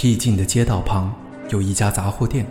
[0.00, 1.14] 僻静的街道旁
[1.50, 2.46] 有一家杂货店，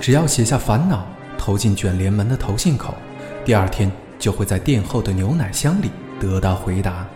[0.00, 1.06] 只要写下烦恼，
[1.38, 2.96] 投进卷帘门的投信口，
[3.44, 3.88] 第二天
[4.18, 5.88] 就会在店后的牛奶箱里
[6.18, 7.06] 得到回答。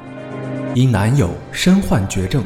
[0.76, 2.45] 因男友身患绝症，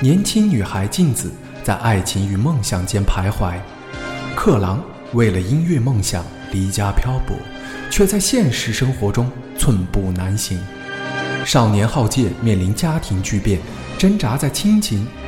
[0.00, 1.32] 年轻女孩静子
[1.64, 3.56] 在爱情与梦想间徘徊。
[4.36, 4.80] 克郎
[5.14, 7.34] 为了音乐梦想离家漂泊，
[7.90, 10.60] 却在现实生活中寸步难行。
[11.44, 13.58] 少年浩介面临家庭巨变，
[13.98, 15.04] 挣扎在亲情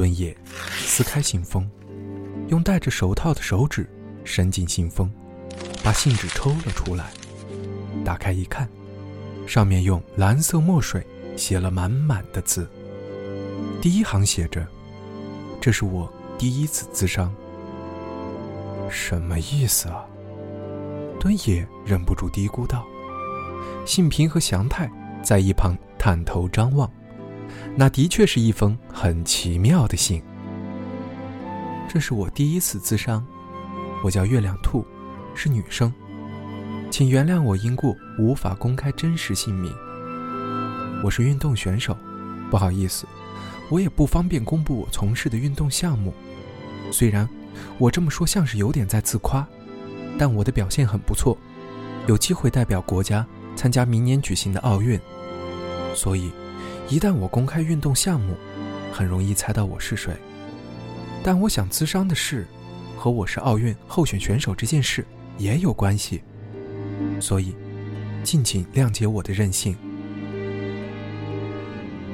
[0.00, 0.34] 敦也
[0.78, 1.68] 撕开信封，
[2.48, 3.86] 用戴着手套的手指
[4.24, 5.12] 伸进信封，
[5.84, 7.10] 把信纸抽了出来。
[8.02, 8.66] 打开一看，
[9.46, 12.66] 上面用蓝色墨水写了满满的字。
[13.82, 14.66] 第一行写着
[15.60, 17.30] ：“这是我第一次自伤。”
[18.88, 20.06] 什么意思啊？
[21.20, 22.86] 敦野忍不住嘀咕道。
[23.84, 24.90] 信平和祥太
[25.22, 26.90] 在一旁探头张望，
[27.76, 30.22] 那的确是一封很奇妙的信。
[31.88, 33.24] 这是我第一次自伤，
[34.04, 34.84] 我叫月亮兔，
[35.34, 35.92] 是女生。
[36.90, 39.72] 请原谅我因故无法公开真实姓名。
[41.02, 41.96] 我是运动选手，
[42.50, 43.06] 不好意思，
[43.70, 46.12] 我也不方便公布我从事的运动项目。
[46.92, 47.28] 虽然
[47.78, 49.46] 我这么说像是有点在自夸，
[50.18, 51.38] 但我的表现很不错，
[52.06, 53.26] 有机会代表国家
[53.56, 55.00] 参加明年举行的奥运。
[55.94, 56.30] 所以，
[56.90, 58.34] 一旦我公开运动项目，
[58.92, 60.12] 很容易猜到我是谁。
[61.22, 62.44] 但我想咨商的事，
[62.96, 65.06] 和我是奥运候选选手这件事
[65.38, 66.20] 也有关系。
[67.20, 67.54] 所以，
[68.24, 69.76] 敬请谅解我的任性。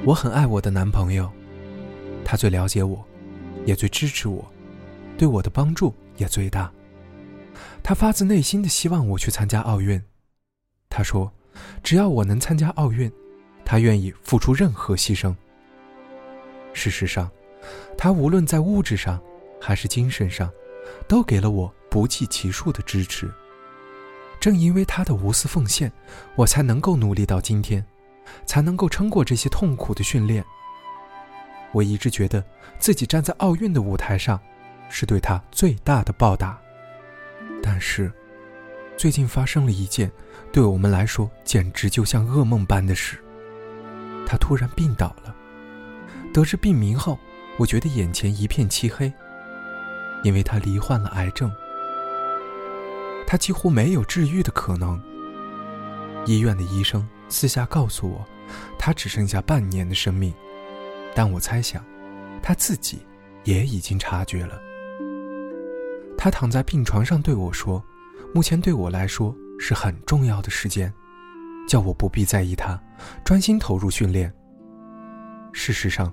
[0.05, 1.33] 我很爱我的男朋友，
[2.23, 3.03] 他最了解我，
[3.65, 4.45] 也最支持我，
[5.17, 6.71] 对我的帮助也最大。
[7.83, 9.99] 他发自内心的希望我去参加奥运。
[10.91, 11.33] 他说，
[11.83, 13.11] 只要我能参加奥运，
[13.66, 15.34] 他愿意付出任何牺牲。
[16.72, 17.28] 事实上，
[17.99, 19.21] 他无论在物质上
[19.60, 20.50] 还是精神上，
[21.09, 23.28] 都给了我不计其数的支持。
[24.38, 25.91] 正因为他的无私奉献，
[26.37, 27.84] 我才能够努力到今天，
[28.44, 30.44] 才能够撑过这些痛苦的训练。
[31.72, 32.44] 我一直觉得
[32.78, 34.41] 自己站在奥运的舞台上，
[34.88, 36.56] 是对他最大的报答。
[37.62, 38.12] 但是，
[38.97, 40.12] 最近发生了一件
[40.53, 43.19] 对我们来说简直就像噩梦般的事。
[44.26, 45.34] 他突然病倒了。
[46.34, 47.19] 得知病名后，
[47.56, 49.10] 我觉得眼前一片漆黑，
[50.22, 51.50] 因为他罹患了癌症。
[53.26, 55.00] 他几乎没有治愈的可能。
[56.26, 58.26] 医院的医生私下告诉我，
[58.78, 60.34] 他只剩下半年的生命，
[61.14, 61.82] 但我猜想，
[62.43, 62.98] 他自己
[63.44, 64.60] 也已经察觉了。
[66.19, 67.82] 他躺在病床上对我说
[68.34, 70.93] ：“目前对我来说是很重要的时间，
[71.66, 72.81] 叫我不必在意他，
[73.25, 74.32] 专心投入训练。”
[75.53, 76.12] 事实上，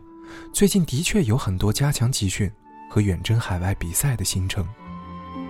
[0.54, 2.52] 最近的确有很多加强集训
[2.90, 4.68] 和远征海外比赛的行程，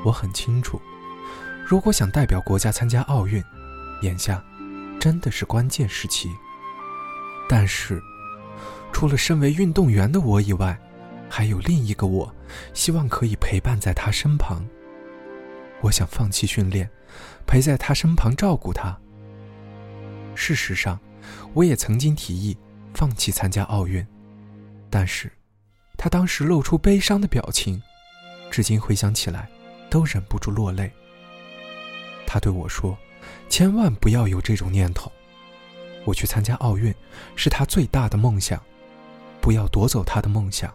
[0.04, 0.82] 我很清楚。
[1.66, 3.42] 如果想代表国家参加奥运，
[4.02, 4.44] 眼下
[5.00, 6.30] 真的是关键时期。
[7.48, 8.02] 但是，
[8.92, 10.78] 除了身为运动员的我以外，
[11.30, 12.34] 还有另一个我，
[12.74, 14.66] 希望可以陪伴在他身旁。
[15.82, 16.90] 我想放弃训练，
[17.46, 18.98] 陪在他身旁照顾他。
[20.36, 21.00] 事实上，
[21.54, 22.58] 我也曾经提议
[22.94, 24.06] 放弃参加奥运，
[24.90, 25.32] 但是，
[25.98, 27.82] 他当时露出悲伤的表情，
[28.52, 29.50] 至今回想起来，
[29.90, 30.92] 都忍不住落泪。
[32.26, 32.98] 他对我说
[33.48, 35.12] ：“千万不要有这种念头。
[36.06, 36.94] 我去参加奥运，
[37.36, 38.62] 是他最大的梦想，
[39.40, 40.74] 不要夺走他的梦想。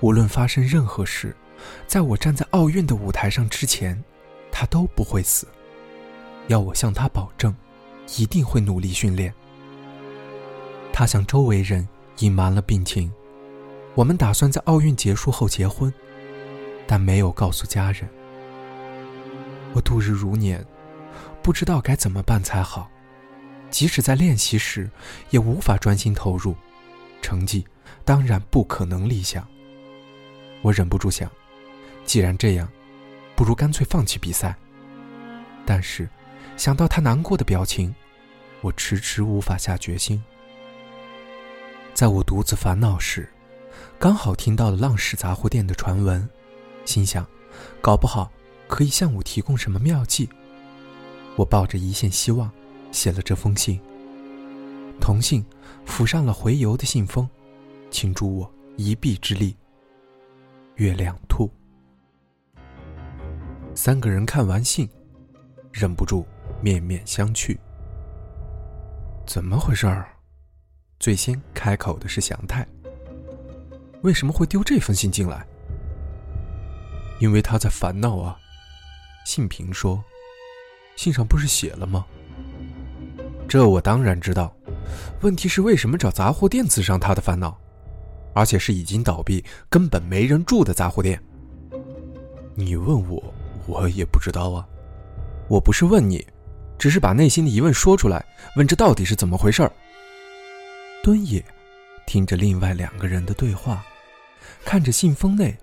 [0.00, 1.36] 无论发生任何事，
[1.86, 4.02] 在我站在奥运的舞台上之前，
[4.50, 5.46] 他都不会死。
[6.48, 7.54] 要我向他保证，
[8.16, 9.32] 一定会努力训练。”
[10.92, 11.88] 他向周围人
[12.18, 13.12] 隐瞒了病情。
[13.94, 15.92] 我们打算在奥运结束后结婚，
[16.86, 18.08] 但没有告诉家人。
[19.74, 20.64] 我度日如年，
[21.42, 22.88] 不知道该怎么办才好。
[23.70, 24.90] 即使在练习时，
[25.30, 26.54] 也无法专心投入，
[27.22, 27.66] 成绩
[28.04, 29.46] 当然不可能理想。
[30.60, 31.30] 我忍不住想，
[32.04, 32.68] 既然这样，
[33.34, 34.54] 不如干脆放弃比赛。
[35.66, 36.08] 但是，
[36.56, 37.94] 想到他难过的表情，
[38.62, 40.22] 我迟迟无法下决心。
[41.92, 43.28] 在我独自烦恼时，
[43.98, 46.26] 刚好听到了浪矢杂货店的传闻，
[46.84, 47.26] 心想，
[47.80, 48.30] 搞不好
[48.68, 50.28] 可以向我提供什么妙计。
[51.36, 52.50] 我抱着一线希望，
[52.92, 53.80] 写了这封信。
[55.00, 55.44] 同信
[55.84, 57.28] 附上了回邮的信封，
[57.90, 59.56] 请助我一臂之力。
[60.76, 61.50] 月亮兔。
[63.74, 64.88] 三个人看完信，
[65.72, 66.24] 忍不住
[66.60, 67.58] 面面相觑。
[69.32, 70.06] 怎么回事儿？
[71.00, 72.68] 最先开口的是祥太。
[74.02, 75.42] 为什么会丢这封信进来？
[77.18, 78.36] 因为他在烦恼啊。
[79.24, 80.04] 信平说
[80.96, 82.04] ：“信上不是写了吗？”
[83.48, 84.54] 这我当然知道。
[85.22, 87.58] 问题是为什么找杂货店刺伤他的烦恼，
[88.34, 91.18] 而且是已经倒闭、根本没人住的杂货店？
[92.54, 93.32] 你问我，
[93.66, 94.68] 我也不知道啊。
[95.48, 96.22] 我不是问你，
[96.82, 98.26] 只是把内心的疑问说出来，
[98.56, 99.70] 问这到底是怎么回事儿。
[101.00, 101.40] 敦野
[102.08, 103.84] 听着另外两个人的对话。
[104.64, 105.56] 看着信封内，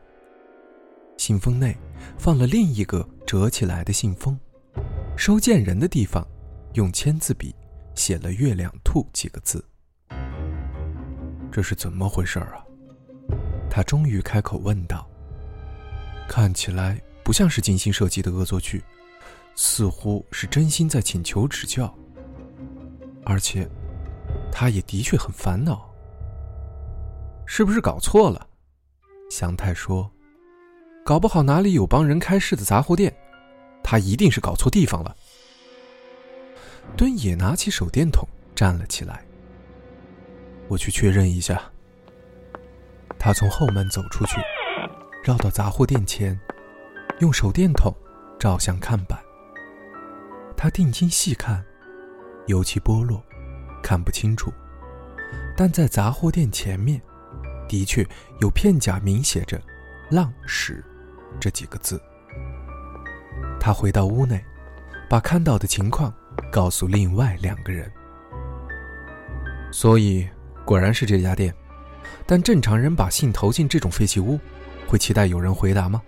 [1.17, 1.75] 信封内
[2.17, 4.39] 放了另一个折起来的信封，
[5.17, 6.25] 收件人的地方
[6.75, 7.53] 用签字笔
[7.95, 9.61] 写了“月亮兔”几个字。
[11.51, 12.63] 这是怎么回事儿啊？
[13.69, 15.05] 他终于开口问道。
[16.29, 18.81] 看起来不像是精心设计的恶作剧，
[19.61, 21.93] 似乎是真心在请求指教。
[23.25, 23.69] 而且，
[24.49, 25.93] 他也的确很烦恼，
[27.45, 28.47] 是不是搞错了？
[29.29, 30.09] 祥太说
[31.03, 33.13] ：“搞不好哪里有帮人开市的杂货店，
[33.83, 35.13] 他一定是搞错地方了。”
[36.95, 39.25] 敦也拿起手电筒站了起来。
[40.69, 41.61] 我去确认一下。
[43.19, 44.37] 他从后门走出去，
[45.21, 46.39] 绕到杂货店前，
[47.19, 47.93] 用手电筒
[48.39, 49.19] 照向看板。
[50.61, 51.63] 他定睛细看，
[52.47, 53.23] 油漆剥落，
[53.81, 54.51] 看不清楚，
[55.55, 57.01] 但在杂货店前面。
[57.69, 58.05] 的确
[58.41, 59.61] 有片假名写着
[60.11, 60.83] “浪矢”
[61.39, 62.01] 这几个字。
[63.57, 64.43] 他回到屋内，
[65.09, 66.13] 把看到的情况
[66.51, 67.89] 告诉另外两个人。
[69.71, 70.27] 所以
[70.65, 71.55] 果然是这家店，
[72.25, 74.37] 但正常人把信投进这种废弃屋，
[74.89, 76.01] 会期待有人回答吗？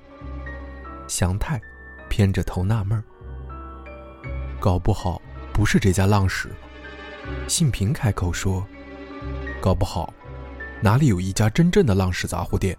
[1.07, 1.61] 祥太
[2.09, 3.03] 偏着头纳闷儿。
[4.61, 5.19] 搞不好
[5.51, 6.47] 不是这家浪矢。
[7.47, 8.63] 信平开口说
[9.59, 10.13] ：“搞不好。”
[10.83, 12.77] 哪里有一家真正的浪矢杂货店？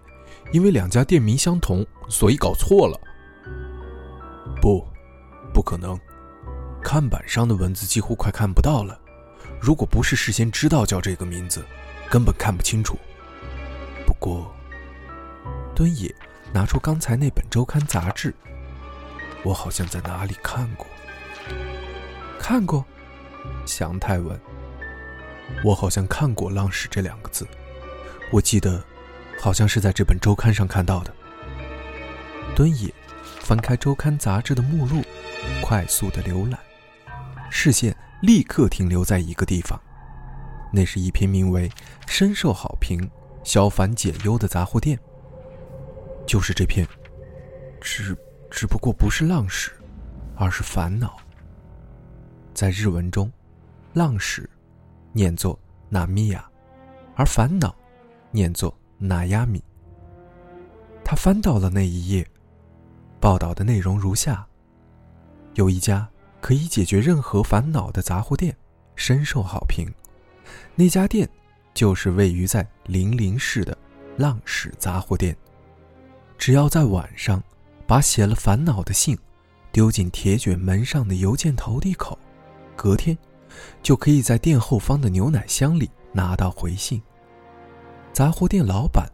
[0.53, 2.99] 因为两家店名相同，所以搞错了。
[4.61, 4.85] 不，
[5.53, 5.99] 不可能。
[6.81, 8.97] 看板上的文字几乎快看不到了。
[9.59, 11.65] 如果不是事先知道叫这个名字，
[12.09, 12.97] 根本看不清楚。
[14.05, 14.53] 不过，
[15.75, 16.13] 敦野
[16.53, 18.33] 拿出刚才那本周刊杂志，
[19.43, 20.87] 我好像在哪里看过。
[22.39, 22.85] 看过？
[23.65, 24.39] 祥太问。
[25.63, 27.47] 我好像看过“浪矢”这两个字。
[28.31, 28.83] 我记得，
[29.39, 31.13] 好像是在这本周刊上看到的。
[32.55, 32.93] 敦野
[33.41, 35.01] 翻开周刊杂志的目录，
[35.61, 36.59] 快速的浏览，
[37.49, 39.79] 视线立刻停留在一个地方，
[40.71, 41.69] 那是一篇名为
[42.07, 43.09] “深受好评，
[43.43, 44.99] 消烦解忧”的杂货店。
[46.25, 46.87] 就是这篇，
[47.81, 48.15] 只
[48.49, 49.71] 只不过不是浪矢，
[50.35, 51.17] 而是烦恼。
[52.53, 53.31] 在日文中，
[53.93, 54.49] 浪矢
[55.11, 55.59] 念作
[55.89, 56.47] 纳米亚，
[57.15, 57.75] 而烦恼。
[58.35, 59.63] 念作纳亚米。
[61.05, 62.27] 他翻到了那一页，
[63.19, 64.43] 报道的内容如下：
[65.53, 66.09] 有一家
[66.41, 68.57] 可以解决任何烦恼的杂货店，
[68.95, 69.87] 深受好评。
[70.73, 71.29] 那家店
[71.75, 73.77] 就是位于在零陵市的
[74.17, 75.37] 浪矢杂货店。
[76.35, 77.43] 只要在晚上
[77.85, 79.15] 把写了烦恼的信
[79.71, 82.17] 丢进铁卷门上的邮件投递口，
[82.83, 83.17] 隔天
[83.81, 87.01] 就可以在店后方的牛奶箱里拿到回信。
[88.11, 89.09] 杂货店老板，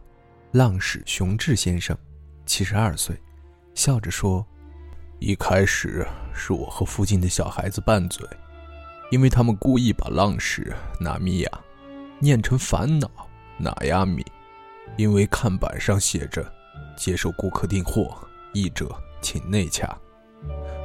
[0.50, 1.96] 浪矢雄志先生，
[2.44, 3.16] 七十二岁，
[3.76, 4.44] 笑着说
[5.20, 8.26] ：“一开始是我和附近的小孩子拌嘴，
[9.12, 11.50] 因为他们故意把浪矢纳米亚
[12.18, 13.08] 念成烦恼
[13.56, 14.26] 纳亚米，
[14.96, 16.44] 因为看板上写着
[16.96, 18.18] 接受顾客订货，
[18.52, 18.90] 译者
[19.22, 19.96] 请内洽。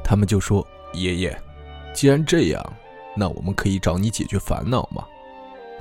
[0.04, 0.64] 他们就说：
[0.94, 1.42] 爷爷，
[1.96, 2.62] 既然这样，
[3.16, 5.04] 那我们可以找你解决烦恼吗？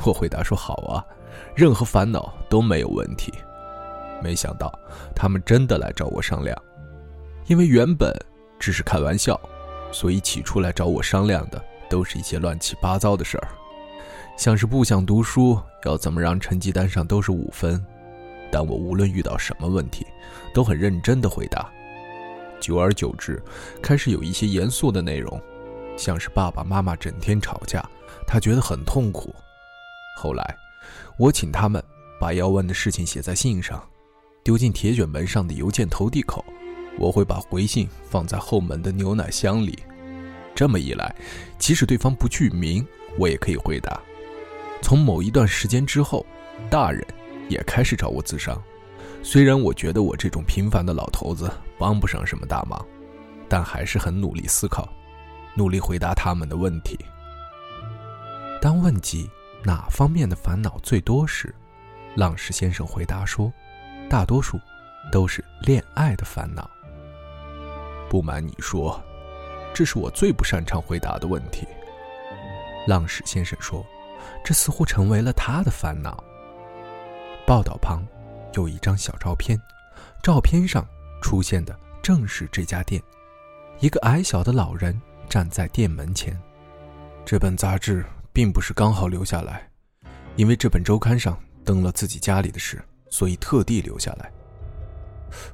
[0.06, 1.04] 我回答说：好啊。”
[1.56, 3.32] 任何烦恼都没有问题。
[4.22, 4.72] 没想到
[5.14, 6.56] 他们真的来找我商量，
[7.46, 8.14] 因为原本
[8.56, 9.38] 只是开玩笑，
[9.90, 13.48] 所以起初来找我商量的都是一些乱七八糟的事儿，
[14.36, 17.84] 像是不想读书要怎么让成绩单上都是五分。
[18.52, 20.06] 但我无论遇到什么问题，
[20.54, 21.68] 都很认真的回答。
[22.60, 23.42] 久而久之，
[23.82, 25.40] 开始有一些严肃的内容，
[25.96, 27.84] 像是爸爸妈妈整天吵架，
[28.26, 29.34] 他觉得很痛苦。
[30.16, 30.56] 后来。
[31.16, 31.82] 我请他们
[32.20, 33.80] 把要问的事情写在信上，
[34.42, 36.44] 丢进铁卷门上的邮件投递口。
[36.98, 39.78] 我会把回信放在后门的牛奶箱里。
[40.56, 41.14] 这么一来，
[41.56, 42.84] 即使对方不具名，
[43.16, 44.00] 我也可以回答。
[44.82, 46.26] 从某一段时间之后，
[46.68, 47.06] 大人
[47.48, 48.60] 也开始找我自商。
[49.22, 51.48] 虽然我觉得我这种平凡的老头子
[51.78, 52.84] 帮不上什么大忙，
[53.48, 54.92] 但还是很努力思考，
[55.54, 56.98] 努力回答他们的问题。
[58.60, 59.30] 当问及
[59.62, 61.54] 哪方面的烦恼最多时，
[62.14, 63.52] 浪矢先生回答说
[64.08, 64.58] ：“大多数
[65.10, 66.68] 都是恋爱的烦恼。”
[68.10, 69.02] 不瞒你说，
[69.74, 71.66] 这是我最不擅长回答的问题。
[72.86, 73.84] 浪矢先生说
[74.44, 76.22] ：“这似乎成为了他的烦恼。”
[77.46, 78.02] 报道旁。
[78.56, 79.60] 有一张小照片，
[80.22, 80.86] 照片上
[81.20, 83.02] 出现的正是这家店。
[83.80, 84.96] 一个矮小的老人
[85.28, 86.38] 站在店门前。
[87.24, 89.68] 这本杂志并不是刚好留下来，
[90.36, 94.30] 因为这本周刊上登了自己家里的事，所以特地留下来。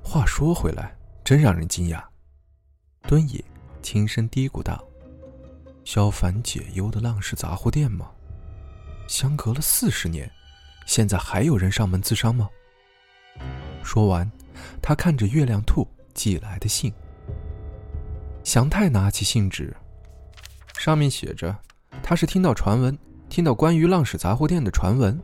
[0.02, 2.02] 话说回来，真让人惊讶。
[3.08, 3.42] 敦野
[3.82, 4.84] 轻声嘀咕道
[5.84, 8.10] ：“消烦解忧的浪士杂货店吗？
[9.06, 10.30] 相隔了四十年，
[10.86, 12.48] 现在还有人上门自伤吗？”
[13.82, 14.30] 说完，
[14.82, 16.92] 他看着月亮兔寄来的信。
[18.50, 19.72] 祥太拿起信纸，
[20.76, 21.56] 上面写着
[22.02, 25.16] ：“他是听到传闻，听到关于浪矢杂货店的传闻。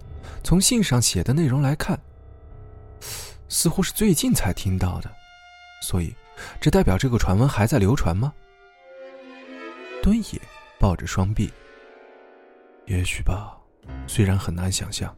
[0.44, 1.98] 从信上写的内容来看，
[3.48, 5.10] 似乎是最近才听到的。
[5.82, 6.14] 所以，
[6.60, 8.32] 这代表这个传闻还在流传吗？”
[10.00, 10.40] 敦野
[10.78, 11.52] 抱着双臂，
[12.86, 13.58] 也许吧，
[14.06, 15.12] 虽然很难想象。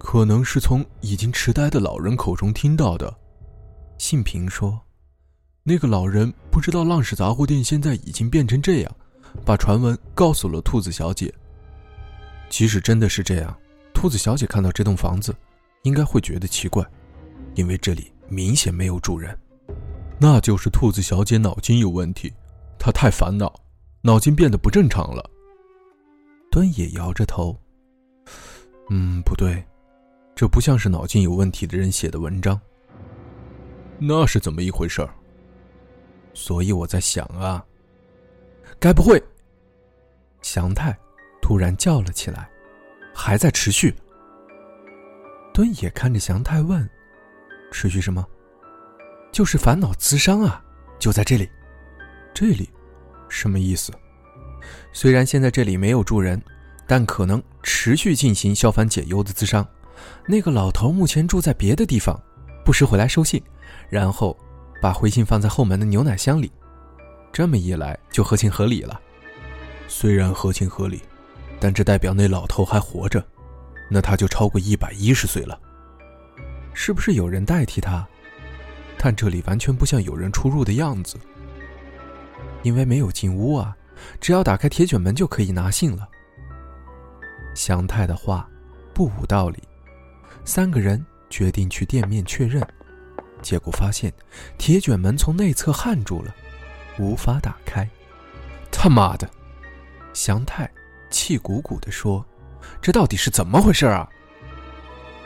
[0.00, 3.16] 可能是从已经痴呆的老人口中听到的。
[3.98, 4.80] 信平说
[5.68, 8.96] ：“那个老人不知道浪矢杂货店现在已经变成这样，
[9.44, 11.30] 把传闻告诉了兔子小姐。
[12.48, 13.54] 即使真的是这样，
[13.92, 15.36] 兔子小姐看到这栋房子，
[15.82, 16.82] 应该会觉得奇怪，
[17.54, 19.38] 因为这里明显没有住人。
[20.18, 22.32] 那就是兔子小姐脑筋有问题，
[22.78, 23.54] 她太烦恼，
[24.00, 25.22] 脑筋变得不正常了。”
[26.50, 27.54] 端野摇着头
[28.88, 29.62] ：“嗯，不对。”
[30.34, 32.58] 这不像是脑筋有问题的人写的文章。
[33.98, 35.12] 那是怎么一回事儿？
[36.34, 37.64] 所以我在想啊，
[38.78, 39.22] 该不会……
[40.42, 40.96] 祥太
[41.42, 42.48] 突然叫了起来，
[43.14, 43.94] 还在持续。
[45.52, 46.88] 敦也看着祥太问
[47.72, 48.24] ：“持续什么？”
[49.32, 50.64] 就是烦恼滋伤啊，
[50.98, 51.48] 就在这里。
[52.32, 52.70] 这里，
[53.28, 53.92] 什么意思？
[54.92, 56.40] 虽然现在这里没有住人，
[56.86, 59.66] 但可能持续进行消烦解忧的滋伤。
[60.26, 62.18] 那个老头目前住在别的地方，
[62.64, 63.42] 不时回来收信，
[63.90, 64.38] 然后
[64.80, 66.50] 把回信放在后门的牛奶箱里。
[67.32, 69.00] 这么一来就合情合理了。
[69.86, 71.02] 虽然合情合理，
[71.60, 73.24] 但这代表那老头还活着，
[73.90, 75.58] 那他就超过一百一十岁了。
[76.72, 78.06] 是不是有人代替他？
[78.96, 81.16] 但这里完全不像有人出入的样子，
[82.62, 83.76] 因为没有进屋啊，
[84.20, 86.08] 只要打开铁卷门就可以拿信了。
[87.54, 88.48] 祥太的话
[88.92, 89.62] 不无道理。
[90.44, 92.66] 三个人决定去店面确认，
[93.42, 94.12] 结果发现
[94.56, 96.34] 铁卷门从内侧焊住了，
[96.98, 97.88] 无法打开。
[98.70, 99.28] 他妈的！
[100.12, 100.68] 祥太
[101.10, 102.24] 气鼓鼓地说
[102.82, 104.08] ：“这到底是怎么回事啊？”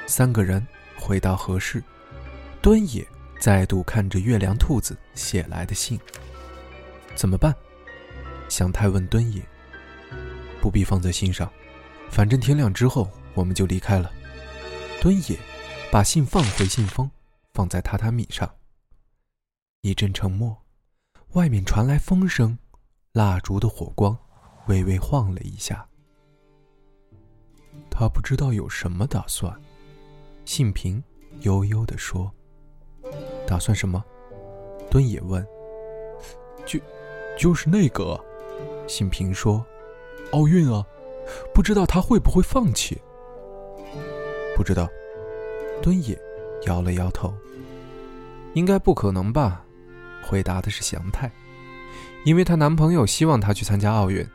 [0.06, 0.66] 三个人
[0.96, 1.82] 回到合室，
[2.60, 3.06] 敦野
[3.40, 5.98] 再度看着月亮兔子写来的信。
[7.14, 7.54] 怎么办？
[8.48, 9.42] 祥太问敦野。
[10.60, 11.50] 不必放在心上，
[12.10, 14.10] 反正天亮之后我们就离开了。
[15.00, 15.36] 敦野
[15.90, 17.10] 把信放回信封，
[17.52, 18.48] 放在榻榻米上。
[19.82, 20.56] 一阵沉默，
[21.32, 22.56] 外面传来风声，
[23.12, 24.16] 蜡烛的火光
[24.68, 25.86] 微微晃了一下。
[27.90, 29.54] 他不知道有什么打算。
[30.44, 31.02] 信平
[31.40, 32.30] 悠悠地说
[33.46, 34.04] ：“打算什么？”
[34.90, 35.46] 敦野问。
[36.66, 36.80] “就，
[37.38, 38.18] 就是那个。”
[38.88, 39.64] 信平说
[40.32, 40.84] ，“奥运啊，
[41.54, 43.00] 不知道他会不会放弃。”
[44.56, 44.88] 不知道，
[45.80, 46.20] 敦野
[46.66, 47.32] 摇了摇头。
[48.54, 49.64] 应该不可能吧？
[50.22, 51.30] 回答的是祥太，
[52.24, 54.26] 因为她男朋友希望她去参加奥运。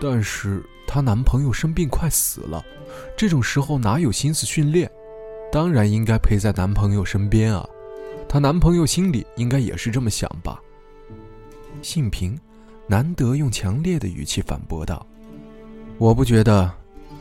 [0.00, 2.64] 但是她男朋友生病快死了，
[3.16, 4.90] 这种时候哪有心思训练？
[5.52, 7.66] 当然应该陪在男朋友身边啊！
[8.28, 10.60] 她男朋友心里应该也是这么想吧？
[11.82, 12.38] 信平
[12.86, 15.06] 难得用强烈的语气反驳道
[15.98, 16.70] ：“我不觉得。”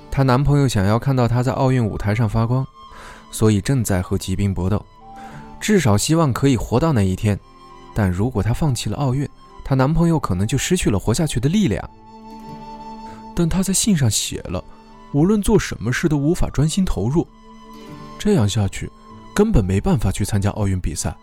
[0.10, 2.66] 她男朋友想要看到她在奥运舞台上发光，
[3.32, 4.84] 所以正在和疾病搏斗，
[5.60, 7.40] 至少希望可以活到那一天。
[7.94, 9.28] 但如果她放弃了奥运，
[9.64, 11.90] 她男朋友可能就失去了活下去的力量。
[13.36, 14.64] 但她在信上写了，
[15.14, 17.28] 无论做什么事都无法专心投入。
[18.18, 18.90] 这样下去，
[19.36, 21.16] 根本没办法去参加奥运比赛。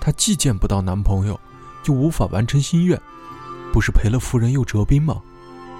[0.00, 1.38] 她既见不到男朋友，
[1.86, 3.00] 又无法完成心愿，
[3.72, 5.20] 不是赔了夫人又折兵吗？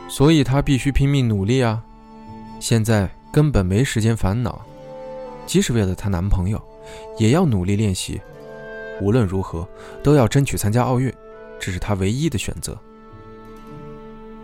[0.09, 1.83] 所以她必须拼命努力啊！
[2.59, 4.61] 现在根本没时间烦恼，
[5.49, 6.63] 即使为了她男朋友，
[7.19, 8.21] 也要努力练习。
[9.01, 9.67] 无论如何，
[10.05, 11.11] 都要争取参加奥运，
[11.59, 12.79] 这是她唯一的选择。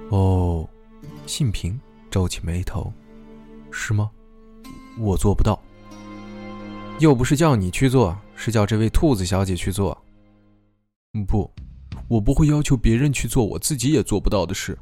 [0.08, 0.66] 哦，
[1.26, 1.78] 信平
[2.10, 2.90] 皱起眉头，
[3.70, 4.10] 是吗？
[4.98, 5.60] 我做不到。
[7.00, 9.96] 又不是叫你去做，是叫这位兔子小姐去做。
[11.26, 11.50] 不，
[12.08, 14.78] 我不会要求别人去做我自己也做不到的事。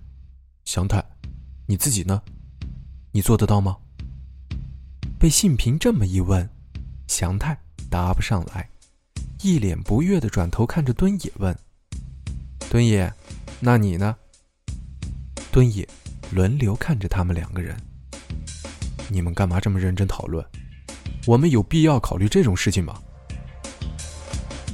[0.67, 1.05] 祥太，
[1.67, 2.23] 你自己呢？
[3.11, 3.77] 你做得到吗？
[5.23, 6.51] 被信平这么一问，
[7.07, 7.57] 祥太
[7.89, 8.69] 答不上来，
[9.41, 11.57] 一脸不悦的转头看着敦野问
[12.69, 13.09] ：“敦野，
[13.61, 14.17] 那你呢？”
[15.53, 15.89] 敦野
[16.33, 17.77] 轮流看着他们两个人
[19.09, 20.45] ：“你们干嘛这么认真讨论？”
[21.25, 23.01] 我们有必要考虑这种事情吗？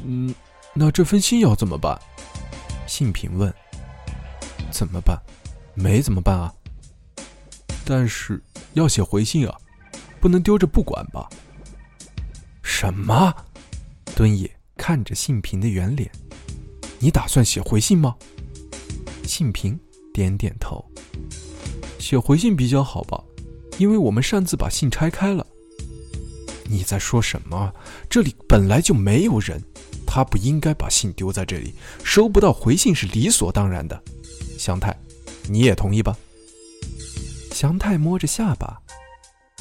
[0.02, 0.34] 嗯，
[0.72, 2.00] 那这封信要怎么办？
[2.86, 3.52] 信平问。
[4.70, 5.20] 怎么办？
[5.74, 6.50] 没怎么办啊。
[7.84, 9.54] 但是要写回信啊，
[10.28, 11.26] 不能丢着不管吧？
[12.62, 13.34] 什么？
[14.14, 16.10] 敦野看着信平的圆脸，
[16.98, 18.14] 你打算写回信吗？
[19.24, 19.80] 信平
[20.12, 20.84] 点点头。
[21.98, 23.24] 写回信比较好吧，
[23.78, 25.46] 因为我们擅自把信拆开了。
[26.64, 27.72] 你在说什么？
[28.10, 29.58] 这里本来就没有人，
[30.06, 31.72] 他不应该把信丢在这里，
[32.04, 33.98] 收不到回信是理所当然的。
[34.58, 34.94] 祥太，
[35.48, 36.14] 你也同意吧？
[37.50, 38.78] 祥太摸着下巴，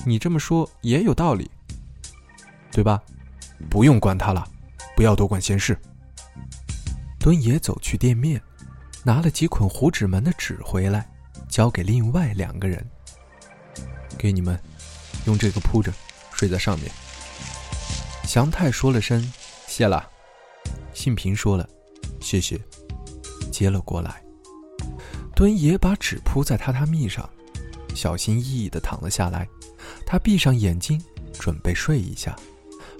[0.08, 1.52] 你这么说也有道理，
[2.72, 3.04] 对吧？
[3.70, 4.48] 不用管他了，
[4.96, 5.78] 不要多管闲事。
[7.20, 8.42] 敦爷走去店面，
[9.04, 11.10] 拿了几捆糊纸门的纸回来，
[11.50, 12.90] 交给另外两个人，
[14.18, 14.58] 给你们，
[15.26, 15.92] 用这个铺着。
[16.32, 16.90] 睡在上面。
[18.24, 19.34] 祥太说了声
[19.68, 20.10] “谢了”，
[20.94, 21.68] 信平说了
[22.22, 22.58] “谢谢”，
[23.52, 24.24] 接了过来。
[25.36, 27.30] 敦爷把纸铺在榻榻米上，
[27.98, 29.46] 小心翼翼地躺了下来。
[30.06, 32.34] 他闭上眼睛，准备睡一下，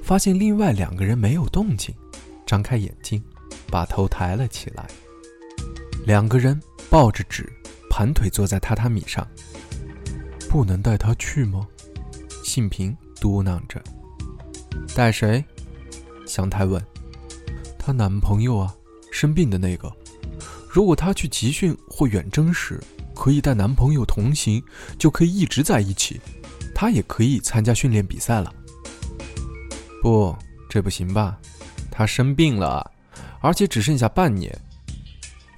[0.04, 1.96] 发现另外两个人没有动静，
[2.46, 3.24] 张开眼睛，
[3.72, 4.86] 把头抬了起来。
[6.06, 7.48] 两个人抱着纸，
[7.90, 9.26] 盘腿坐在榻榻米上。
[10.50, 11.66] 不能带他去吗？
[12.44, 12.94] 信平。
[13.20, 13.82] 嘟囔着
[14.96, 15.44] ：“带谁？”
[16.28, 16.80] 祥太问。
[17.80, 18.72] “她男朋友啊，
[19.12, 19.92] 生病的那个。
[20.70, 22.80] 如果她去集训或远征时，
[23.28, 24.64] 可以带男朋友同行，
[24.98, 26.22] 就可以一直在一起。
[26.74, 28.54] 她也可以参加训练比赛了。
[30.02, 30.34] ”“不，
[30.70, 31.38] 这不行吧？
[31.92, 32.90] 她生病了，
[33.42, 34.58] 而且只剩下半年。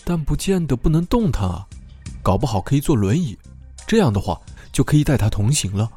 [0.03, 1.63] 但不见得不能动弹啊，
[2.23, 3.38] 搞不好可以坐轮椅。
[3.86, 5.88] 这样的话，就可以带她同行了。”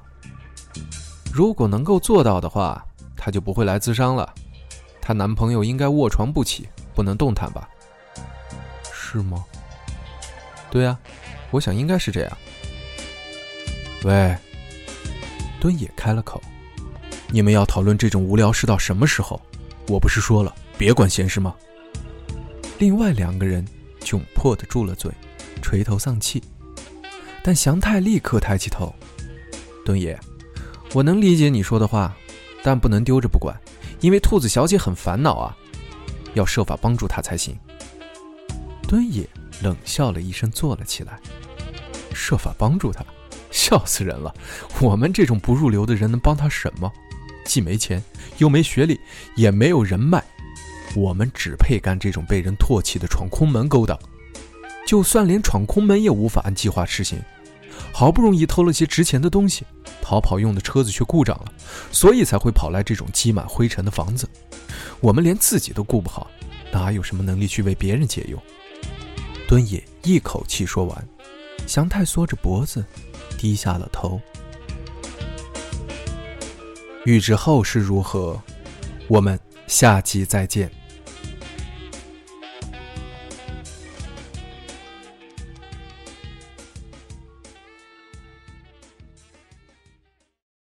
[1.33, 2.85] 如果能够做到的话，
[3.17, 4.31] 她就不会来自伤了。
[5.01, 7.67] 她男朋友应该卧床不起，不能动弹吧？
[8.93, 9.43] 是吗？
[10.71, 10.99] 对啊，
[11.53, 12.39] 我想应该是这样。
[14.03, 14.37] 喂，
[15.61, 16.43] 敦也开了口
[17.31, 19.41] ：“你们要讨论这种无聊事到什么时候？
[19.87, 21.55] 我不是说了，别管闲事吗？”
[22.81, 23.65] 另外两个人
[24.01, 25.13] 窘迫的住了嘴，
[25.63, 26.43] 垂头丧气。
[27.45, 28.93] 但祥太立刻抬起头
[29.87, 30.19] ：“敦也。”
[30.95, 32.15] 我能理解你说的话，
[32.63, 33.59] 但不能丢着不管，
[34.01, 35.57] 因为兔子小姐很烦恼啊，
[36.35, 37.57] 要设法帮助她才行。
[38.87, 39.27] 敦野
[39.63, 41.19] 冷笑了一声，坐了起来。
[42.15, 43.05] 设法帮助他，
[43.51, 44.35] 笑死人了！
[44.81, 46.93] 我们这种不入流的人能帮他什么？
[47.45, 48.03] 既没钱，
[48.39, 49.01] 又没学历，
[49.35, 50.23] 也没有人脉，
[50.95, 53.99] 我们只配干这种被人唾弃的闯空门勾当。
[54.87, 57.21] 就算连闯空门也无法按计划实行。
[57.93, 59.65] 好不容易偷了些值钱的东西，
[60.01, 61.53] 逃跑用的车子却故障了，
[61.91, 64.29] 所以才会跑来这种积满灰尘的房子。
[65.01, 66.31] 我们连自己都顾不好，
[66.71, 68.41] 哪有什么能力去为别人解忧？
[69.53, 71.09] 尊也一口气说完，
[71.67, 72.83] 祥太缩着脖子，
[73.37, 74.19] 低下了头。
[77.05, 78.43] 欲知后事如何，
[79.09, 80.73] 我们下集再见。